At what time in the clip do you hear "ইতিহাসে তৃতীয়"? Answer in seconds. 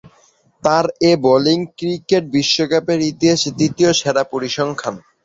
3.11-3.91